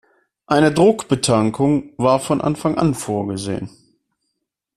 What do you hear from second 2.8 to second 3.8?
vorgesehen.